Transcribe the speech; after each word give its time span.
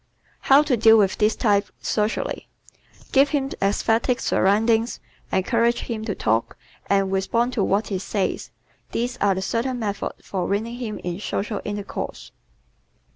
How 0.39 0.63
to 0.63 0.75
Deal 0.75 0.97
with 0.97 1.19
This 1.19 1.35
Type 1.35 1.69
Socially¶ 1.79 2.47
Give 3.11 3.29
him 3.29 3.51
esthetic 3.61 4.19
surroundings, 4.19 4.99
encourage 5.31 5.81
him 5.81 6.05
to 6.05 6.15
talk, 6.15 6.57
and 6.87 7.11
respond 7.11 7.53
to 7.53 7.63
what 7.63 7.89
he 7.89 7.99
says. 7.99 8.49
These 8.93 9.17
are 9.17 9.35
the 9.35 9.43
certain 9.43 9.77
methods 9.77 10.25
for 10.25 10.47
winning 10.47 10.77
him 10.77 10.97
in 11.03 11.19
social 11.19 11.61
intercourse. 11.63 12.31